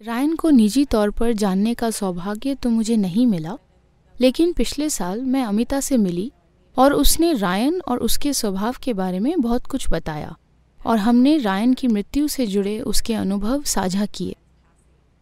[0.00, 3.56] Ryan को निजी तौर पर जानने का सौभाग्य तो मुझे नहीं मिला,
[4.20, 6.30] लेकिन पिछले साल मैं अमिता से मिली
[6.76, 10.34] और उसने रायन और उसके स्वभाव के बारे में बहुत कुछ बताया
[10.80, 14.36] और हमने रायन की मृत्यु से जुड़े उसके अनुभव साझा किए।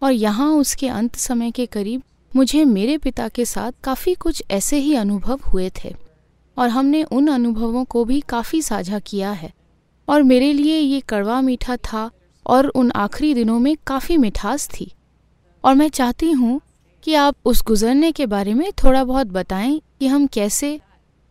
[0.02, 2.02] और यहाँ उसके अंत समय के करीब
[2.32, 5.94] मुझे मेरे पिता के साथ काफ़ी कुछ ऐसे ही अनुभव हुए थे
[6.56, 9.52] और हमने उन अनुभवों को भी काफ़ी साझा किया है।
[10.08, 12.10] और मेरे लिए ये कड़वा मीठा था
[12.48, 14.92] और उन आखिरी दिनों में काफ़ी मिठास थी।
[15.64, 16.60] और मैं चाहती हूँ
[17.04, 20.80] कि आप उस गुजरने के बारे में थोड़ा बहुत बताएँ कि हम कैसे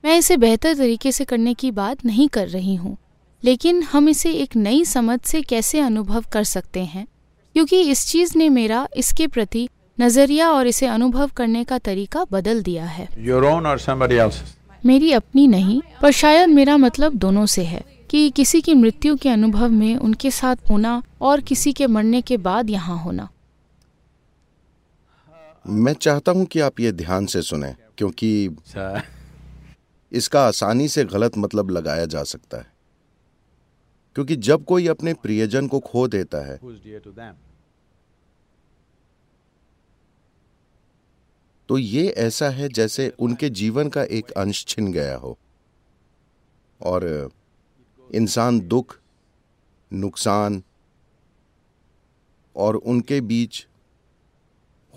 [0.06, 2.98] मैं इसे बेहतर तरीके से करने की बात नहीं कर रही हूँ
[3.44, 7.08] लेकिन हम इसे एक नई समझ से कैसे अनुभव कर सकते हैं?
[7.56, 9.70] क्योंकि इस चीज़ ने मेरा इसके प्रति
[10.02, 13.08] नज़रिया और इसे अनुभव करने का तरीका बदल दिया है?
[14.86, 19.30] मेरी अपनी नहीं पर शायद मेरा मतलब दोनों से है। कि किसी की मृत्यु के
[19.30, 23.30] अनुभव में उनके साथ होना और किसी के मरने के बाद यहाँ होना।
[25.66, 28.58] मैं चाहता हूँ कि आप ये ध्यान से सुने क्योंकि
[30.12, 32.72] इसका आसानी से गलत मतलब लगाया जा सकता है।
[34.16, 36.60] क्योंकि जब कोई अपने प्रियजन को खो देता है?
[41.70, 45.38] तो ये ऐसा है जैसे उनके जीवन का एक अंश छिन गया हो।
[46.82, 47.30] और
[48.16, 49.00] इंसान दुख,
[49.94, 50.64] नुकसान
[52.56, 53.68] और उनके बीच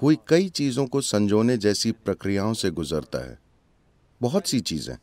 [0.03, 3.39] हुई कई चीज़ों को संजोने जैसी प्रक्रियाओं से गुजरता है।
[4.23, 4.97] बहुत सी चीज़ें।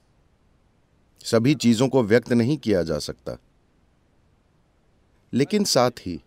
[1.24, 3.38] सभी चीज़ों को व्यक्त नहीं किया जा सकता।
[5.34, 6.24] लेकिन साथ ही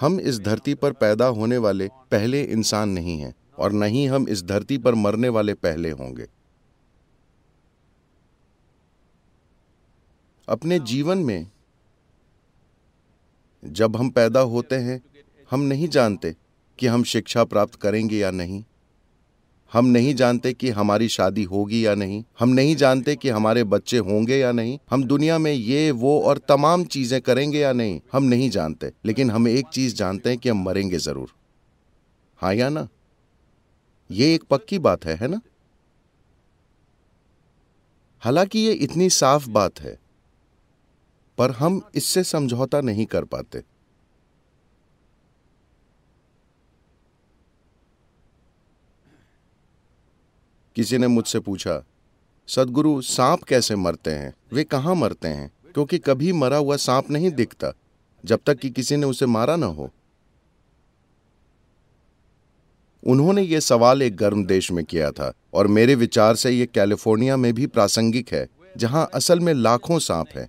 [0.00, 4.28] हम इस धरती पर पैदा होने वाले पहले इंसान नहीं हैं और न ही हम
[4.28, 6.39] इस धरती पर मरने वाले पहले होंगे।
[10.50, 11.46] अपने जीवन में
[13.64, 15.02] जब हम पैदा होते हैं,
[15.50, 16.36] हम नहीं जानते
[16.78, 18.64] कि हम शिक्षा प्राप्त करेंगे या नहीं।
[19.72, 23.98] हम नहीं जानते कि हमारी शादी होगी या नहीं। हम नहीं जानते कि हमारे बच्चे
[23.98, 28.24] होंगे या नहीं। हम दुनिया में ये, वो और तमाम चीज़ें करेंगे या नहीं, हम
[28.24, 31.32] नहीं जानते। लेकिन हम एक चीज़ जानते हैं कि हम मरेंगे ज़रूर।
[32.36, 32.88] हाँ या ना?
[34.10, 35.40] ये एक पक्की बात है है ना?
[38.20, 40.09] हालाँकि ये इतनी साफ़ बात है।
[41.38, 43.62] पर हम इससे समझौता नहीं कर पाते।
[50.76, 51.84] किसी ने मुझसे पूछा,
[52.48, 54.34] सदगुरु, सांप कैसे मरते हैं?
[54.52, 55.50] वे कहाँ मरते हैं?
[55.74, 57.72] क्योंकि कभी मरा हुआ सांप नहीं दिखता,
[58.24, 59.90] जब तक कि किसी ने उसे मारा ना हो।
[63.06, 67.36] उन्होंने ये सवाल एक गर्म देश में किया था, और मेरे विचार से ये कैलिफ़ोर्निया
[67.36, 70.48] में भी प्रासंगिक है, जहाँ असल में लाखों सांप हैं।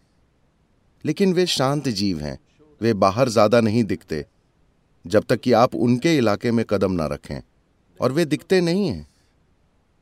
[1.05, 2.37] लेकिन वे शांत जीव हैं।
[2.81, 4.25] वे बाहर ज़्यादा नहीं दिखते
[5.05, 7.41] जब तक कि आप उनके इलाके में कदम ना रखें।
[7.99, 9.07] और वे दिखते नहीं हैं।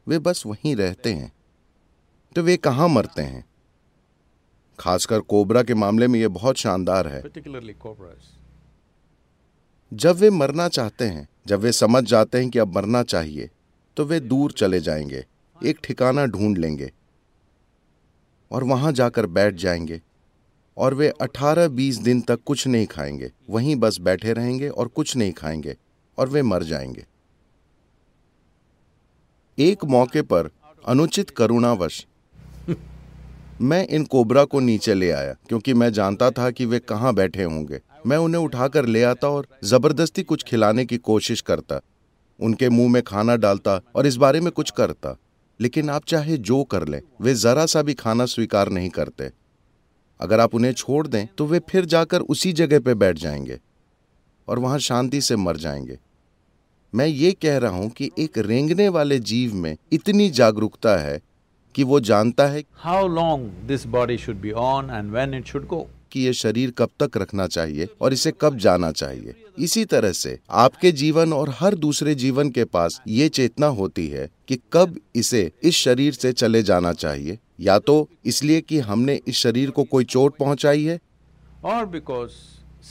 [0.07, 1.31] वे बस वहीं रहते हैं।
[2.35, 3.43] तो वे कहाँ मरते हैं?
[4.79, 7.21] खासकर कोबरा के मामले में यह बहुत शानदार है।
[9.91, 13.49] जब वे मरना चाहते हैं जब वे समझ जाते हैं कि अब मरना चाहिए
[13.97, 15.25] तो वे दूर चले जाएँगे
[15.61, 16.91] एक ठिकाना ढूंढ लेंगे
[18.51, 20.01] और वहाँ जाकर बैठ जाएँगे।
[20.79, 25.31] और वे 18-20 दिन तक कुछ नहीं खाएँगे। वहीं बस बैठे रहेंगे और कुछ नहीं
[25.31, 25.77] खाएँगे,
[26.17, 27.05] और वे मर जाएँगे।
[29.57, 30.49] एक मौके पर
[30.85, 32.05] अनुचित करुणावश
[33.61, 37.43] मैं इन कोबरा को नीचे ले आया, क्योंकि मैं जानता था कि वे कहाँ बैठे
[37.43, 41.81] होंगे। मैं उन्हें उठाकर ले आता और ज़बरदस्ती कुछ खिलाने की कोशिश करता।
[42.39, 45.17] उनके मुँह में खाना डालता और इस बारे में कुछ करता।
[45.61, 49.29] लेकिन आप चाहे जो कर लें, वे जरा सा भी खाना स्वीकार नहीं करते।
[50.21, 53.59] अगर आप उन्हें छोड़ दें तो वे फिर जाकर उसी जगह पे बैठ जाएँगे
[54.47, 55.97] और वहाँ शांति से मर जाएँगे।
[56.93, 61.21] मैं ये कह रहा हूँ कि एक रेंगने वाले जीव में इतनी जागरूकता है
[61.75, 65.67] कि वो जानता है How long this body should be on and when it should
[65.69, 65.83] go.
[66.11, 70.39] कि ये शरीर कब तक रखना चाहिए और इसे कब जाना चाहिए। इसी तरह से
[70.49, 75.51] आपके जीवन और हर दूसरे जीवन के पास ये चेतना होती है कि कब इसे
[75.63, 80.03] इस शरीर से चले जाना चाहिए। या तो इसलिए कि हमने इस शरीर को कोई
[80.03, 80.99] चोट पहुंचाई है
[81.65, 82.35] Or because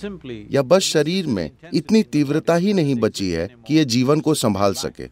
[0.03, 4.35] simply या बस शरीर में इतनी तीव्रता ही नहीं बची है कि ये जीवन को
[4.35, 5.07] संभाल सके।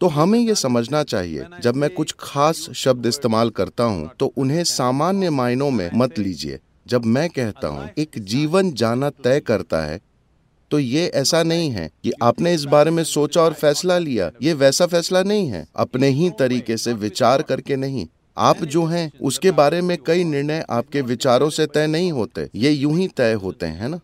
[0.00, 4.64] तो हमें यह समझना चाहिए जब मैं कुछ खास शब्द इस्तेमाल करता हूँ तो उन्हें
[4.64, 10.00] सामान्य मायनों में मत लीजिए। जब मैं कहता हूँ एक जीवन जाना तय करता है
[10.70, 14.52] तो ये ऐसा नहीं है कि आपने इस बारे में सोचा और फैसला लिया। ये
[14.52, 18.06] वैसा फैसला नहीं है। अपने ही तरीके से विचार करके नहीं।
[18.38, 22.70] आप जो हैं, उसके बारे में कई निर्णय आपके विचारों से तय नहीं होते। ये
[22.70, 24.00] यूँ ही तय होते हैं ना?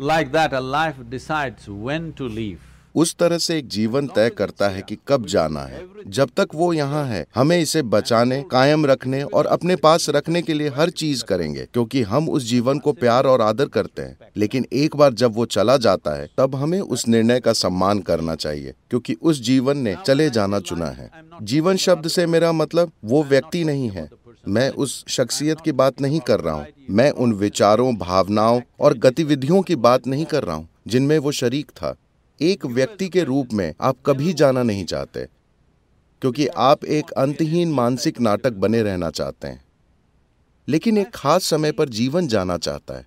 [0.00, 2.71] Like that a life decides when to leave.
[2.94, 6.72] उस तरह से एक जीवन तय करता है कि कब जाना है। जब तक वो
[6.72, 11.24] यहाँ है, हमें इसे बचाने, कायम रखने और अपने पास रखने के लिए हर चीज़
[11.24, 15.34] करेंगे, क्योंकि हम उस जीवन को प्यार और आदर करते हैं। लेकिन एक बार जब
[15.34, 19.78] वो चला जाता है, तब हमें उस निर्णय का सम्मान करना चाहिए, क्योंकि उस जीवन
[19.78, 21.10] ने चले जाना चुना है।
[21.42, 24.08] जीवन शब्द से मेरा मतलब वो व्यक्ति नहीं है।
[24.48, 29.62] मैं उस शख्सियत की बात नहीं कर रहा हूँ। मैं उन विचारों, भावनाओं और गतिविधियों
[29.62, 31.94] की बात नहीं कर रहा हूँ, जिनमें वो शरीक था।
[32.40, 35.24] एक व्यक्ति के रूप में आप कभी जाना नहीं चाहते,
[36.22, 39.64] क्योंकि आप एक अंतहीन मानसिक नाटक बने रहना चाहते हैं।
[40.68, 43.06] लेकिन एक खास समय पर जीवन जाना चाहता है।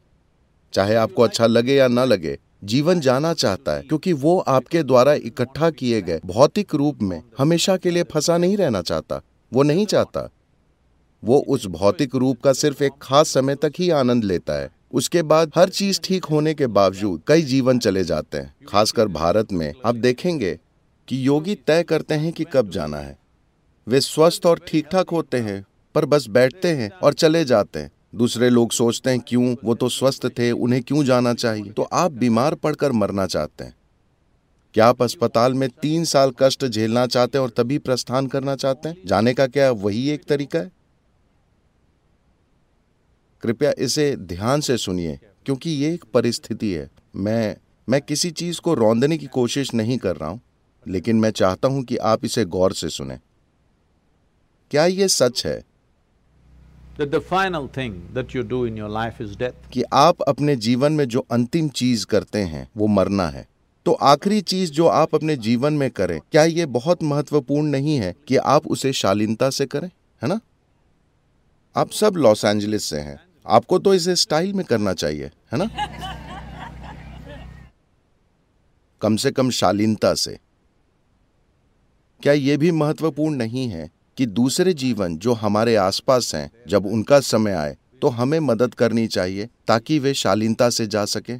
[0.73, 5.13] चाहे आपको अच्छा लगे या ना लगे, जीवन जाना चाहता है, क्योंकि वो आपके द्वारा
[5.13, 9.21] इकट्ठा किए गए भौतिक रूप में हमेशा के लिए फंसा नहीं रहना चाहता,
[9.53, 10.29] वो नहीं चाहता।
[11.23, 15.21] वो उस भौतिक रूप का सिर्फ़ एक खास समय तक ही आनंद लेता है। उसके
[15.21, 19.73] बाद हर चीज़ ठीक होने के बावजूद कई जीवन चले जाते हैं। खासकर भारत में
[19.85, 20.59] आप देखेंगे
[21.07, 23.17] कि योगी तय करते हैं कि कब जाना है।
[23.87, 25.65] वे स्वस्थ और ठीक ठाक होते हैं,
[25.95, 29.55] पर बस बैठते हैं और चले जाते हैं। दूसरे लोग सोचते हैं, क्यों?
[29.63, 31.71] वो तो स्वस्थ थे, उन्हें क्यों जाना चाहिए?
[31.71, 33.75] तो आप बीमार पड़कर मरना चाहते हैं।
[34.73, 38.89] क्या आप अस्पताल में तीन साल कष्ट झेलना चाहते हैं और तभी प्रस्थान करना चाहते
[38.89, 38.97] हैं?
[39.05, 40.71] जाने का क्या वही एक तरीका है?
[43.45, 47.57] कृपया इसे ध्यान से सुनिए क्योंकि ये एक परिस्थिति है। मैं
[47.89, 50.41] मैं किसी चीज़ को रौंदने की कोशिश नहीं कर रहा हूँ
[50.87, 53.17] लेकिन मैं चाहता हूँ कि आप इसे गौर से सुने।
[54.71, 55.63] क्या ये सच है?
[56.97, 59.71] That the final thing that you do in your life is death.
[59.71, 63.47] कि आप अपने जीवन में जो अंतिम चीज़ करते हैं वो मरना है।
[63.85, 68.15] तो आखिरी चीज़ जो आप अपने जीवन में करें क्या ये बहुत महत्वपूर्ण नहीं है
[68.27, 69.91] कि आप उसे शालीनता से करें?
[70.23, 70.39] है ना?
[71.75, 75.69] आप सब लॉस एंजलिस से हैं। आपको तो इसे स्टाइल में करना चाहिए, है ना?
[79.01, 80.37] कम से कम शालीनता से।
[82.23, 87.19] क्या यह भी महत्वपूर्ण नहीं है कि दूसरे जीवन जो हमारे आसपास हैं, जब उनका
[87.19, 91.37] समय आए तो हमें मदद करनी चाहिए ताकि वे शालीनता से जा सके?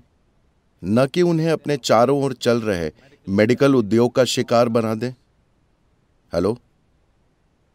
[0.84, 2.92] न कि उन्हें अपने चारों ओर चल रहे
[3.28, 5.12] मेडिकल उद्योग का शिकार बना दें।
[6.34, 6.58] हेलो?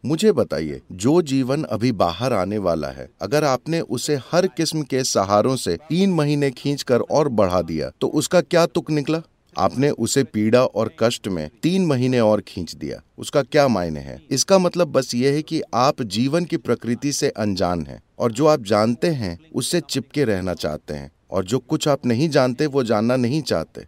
[0.05, 5.03] मुझे बताइए, जो जीवन अभी बाहर आने वाला है, अगर आपने उसे हर किस्म के
[5.05, 9.23] सहारों से तीन महीने खींचकर और बढ़ा दिया तो उसका क्या तुक निकला?
[9.57, 14.19] आपने उसे पीड़ा और कष्ट में तीन महीने और खींच दिया। उसका क्या मायने है?
[14.31, 18.47] इसका मतलब बस ये है कि आप जीवन की प्रकृति से अनजान हैं, और जो
[18.47, 22.83] आप जानते हैं, उससे चिपके रहना चाहते हैं, और जो कुछ आप नहीं जानते, वो
[22.83, 23.87] जानना नहीं चाहते।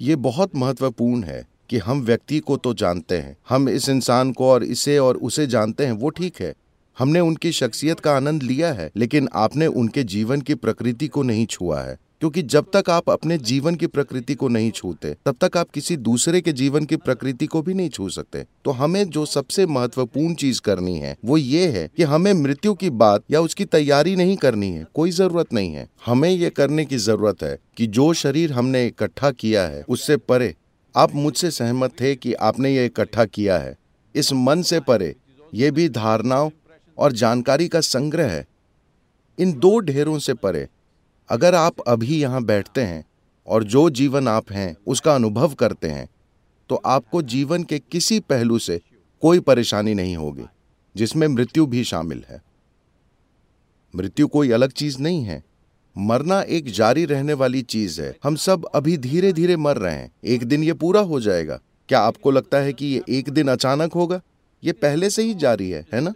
[0.00, 4.48] ये बहुत महत्वपूर्ण है। कि हम व्यक्ति को तो जानते हैं। हम इस इंसान को
[4.48, 6.54] और इसे और उसे जानते हैं, वो ठीक है।
[6.98, 11.46] हमने उनकी शख्सियत का आनंद लिया है, लेकिन आपने उनके जीवन की प्रकृति को नहीं
[11.46, 15.56] छुआ है। क्योंकि जब तक आप अपने जीवन की प्रकृति को नहीं छूते, तब तक
[15.56, 19.26] आप किसी दूसरे के जीवन की प्रकृति को भी नहीं छू सकते। तो हमें जो
[19.26, 23.64] सबसे महत्वपूर्ण चीज़ करनी है, वो ये है कि हमें मृत्यु की बात या उसकी
[23.64, 27.86] तैयारी नहीं करनी है, कोई ज़रूरत नहीं है। हमें ये करने की ज़रूरत है कि
[27.86, 30.54] जो शरीर हमने इकट्ठा किया है, उससे परे
[30.94, 33.76] आप मुझसे सहमत थे कि आपने ये इकट्ठा किया है।
[34.14, 35.14] इस मन से परे,
[35.52, 36.50] ये भी धारणाओं
[36.98, 38.46] और जानकारी का संग्रह है।
[39.38, 40.68] इन दो ढेरों से परे,
[41.30, 43.04] अगर आप अभी यहाँ बैठते हैं
[43.46, 46.08] और जो जीवन आप हैं, उसका अनुभव करते हैं
[46.70, 48.80] तो आपको जीवन के किसी पहलू से
[49.22, 50.44] कोई परेशानी नहीं होगी,
[50.96, 52.40] जिसमें मृत्यु भी शामिल है।
[53.94, 55.42] मृत्यु कोई अलग चीज़ नहीं है।
[55.96, 60.10] मरना एक जारी रहने वाली चीज़ है। हम सब अभी धीरे धीरे मर रहे हैं।
[60.24, 63.92] एक दिन ये पूरा हो जाएगा। क्या आपको लगता है कि ये एक दिन अचानक
[63.92, 64.20] होगा?
[64.64, 66.14] ये पहले से ही जारी है है ना?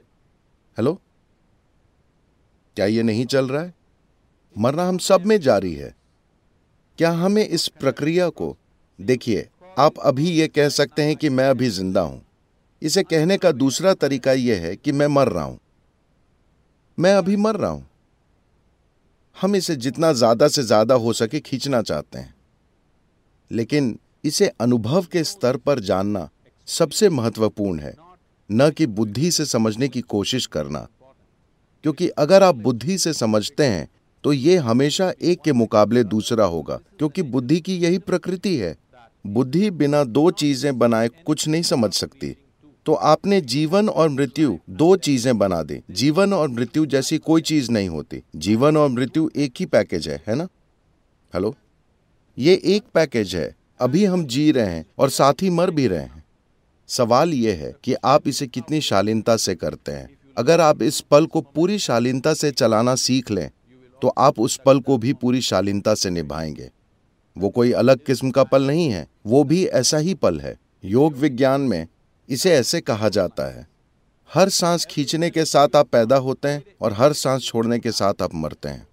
[0.78, 1.00] हेलो
[2.76, 3.74] क्या ये नहीं चल रहा है?
[4.58, 5.94] मरना हम सब में जारी है।
[6.98, 8.56] क्या हमें इस प्रक्रिया को,
[9.00, 12.22] देखिए, आप अभी ये कह सकते हैं कि मैं अभी ज़िंदा हूँ।
[12.82, 15.58] इसे कहने का दूसरा तरीका यह है कि मैं मर रहा हूँ।
[16.98, 17.86] मैं अभी मर रहा हूँ।
[19.36, 22.34] हम इसे जितना ज़्यादा से ज़्यादा हो सके खींचना चाहते हैं।
[23.50, 26.28] लेकिन इसे अनुभव के स्तर पर जानना
[26.68, 27.94] सबसे महत्वपूर्ण है,
[28.50, 30.86] न कि बुद्धि से समझने की कोशिश करना।
[31.84, 33.88] क्योंकि अगर आप बुद्धि से समझते हैं
[34.24, 38.76] तो ये हमेशा एक के मुकाबले दूसरा होगा, क्योंकि बुद्धि की यही प्रकृति है।
[39.24, 42.34] बुद्धि बिना दो चीज़ें बनाए कुछ नहीं समझ सकती।
[42.86, 47.70] तो आपने जीवन और मृत्यु दो चीज़ें बना दी। जीवन और मृत्यु जैसी कोई चीज़
[47.70, 50.48] नहीं होती। जीवन और मृत्यु एक ही पैकेज है है ना?
[51.32, 51.54] हेलो
[52.38, 56.00] ये एक पैकेज है। अभी हम जी रहे हैं और साथ ही मर भी रहे
[56.00, 56.24] हैं।
[56.88, 60.08] सवाल यह है कि आप इसे कितनी शालीनता से करते हैं?
[60.36, 63.50] अगर आप इस पल को पूरी शालीनता से चलाना सीख लें
[64.02, 66.70] तो आप उस पल को भी पूरी शालीनता से निभाएँगे।
[67.36, 71.16] वो कोई अलग किस्म का पल नहीं है, वो भी ऐसा ही पल है। योग
[71.16, 71.86] विज्ञान में
[72.28, 73.68] इसे ऐसे कहा जाता है
[74.34, 78.14] हर सांस खींचने के साथ आप पैदा होते हैं और हर सांस छोड़ने के साथ
[78.22, 78.88] आप मरते हैं।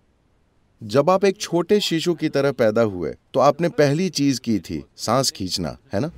[0.83, 4.83] जब आप एक छोटे शिशु की तरह पैदा हुए तो आपने पहली चीज़ की थी
[4.97, 6.11] सांस खींचना है ना?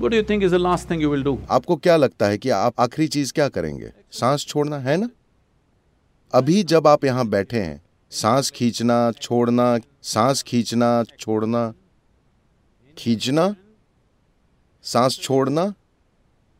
[0.00, 1.38] What do you think is the last thing you will do?
[1.50, 3.90] आपको क्या लगता है कि आप आखिरी चीज़ क्या करेंगे?
[4.12, 5.10] सांस छोड़ना है ना?
[6.32, 11.74] अभी जब आप यहाँ बैठे हैं सांस खींचना छोड़ना सांस खींचना छोड़ना
[12.98, 13.56] खींचना
[14.86, 15.72] सांस छोड़ना,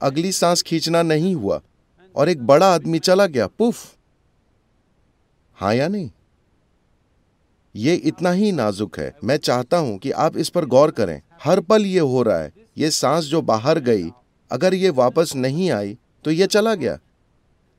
[0.01, 1.61] अगली सांस खींचना नहीं हुआ,
[2.15, 3.85] और एक बड़ा आदमी चला गया, पुफ।
[5.57, 6.11] हाँ या नहीं?
[7.75, 11.61] ये इतना ही नाजुक है। मैं चाहता हूँ कि आप इस पर गौर करें। हर
[11.61, 14.11] पल ये हो रहा है, ये सांस जो बाहर गई,
[14.51, 16.99] अगर ये वापस नहीं आई तो ये चला गया।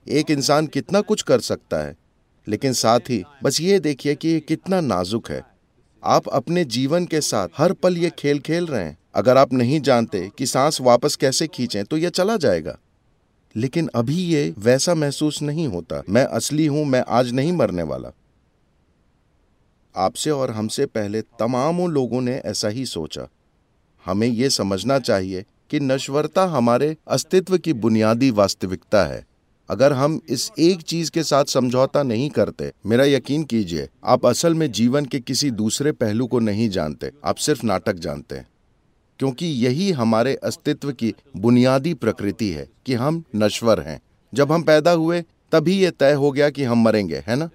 [0.07, 1.95] एक इंसान कितना कुछ कर सकता है,
[2.47, 5.43] लेकिन साथ ही, बस ये देखिए कि ये कितना नाजुक है।
[6.03, 9.81] आप अपने जीवन के साथ हर पल ये खेल खेल रहे हैं। अगर आप नहीं
[9.81, 12.77] जानते कि सांस वापस कैसे खींचें तो यह चला जाएगा।
[13.55, 18.09] लेकिन अभी ये वैसा महसूस नहीं होता। मैं असली हूँ, मैं आज नहीं मरने वाला।
[19.95, 23.29] आपसे और हमसे पहले तमामों लोगों ने ऐसा ही सोचा।
[24.05, 29.25] हमें यह समझना चाहिए कि नश्वरता हमारे अस्तित्व की बुनियादी वास्तविकता है।
[29.69, 34.53] अगर हम इस एक चीज़ के साथ समझौता नहीं करते, मेरा यकीन कीजिए, आप असल
[34.53, 38.47] में जीवन के किसी दूसरे पहलू को नहीं जानते, आप सिर्फ़ नाटक जानते हैं।
[39.19, 44.00] क्योंकि यही हमारे अस्तित्व की बुनियादी प्रकृति है कि हम नश्वर हैं।
[44.33, 47.50] जब हम पैदा हुए तभी यह तय हो गया कि हम मरेंगे है ना?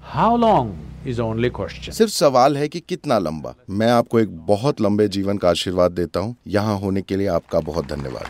[0.00, 4.80] How long is only question सिर्फ़ सवाल है कि कितना लंबा। मैं आपको एक बहुत
[4.80, 8.26] लंबे जीवन का आशीर्वाद देता हूँ। यहाँ होने के लिए आपका बहुत धन्यवाद।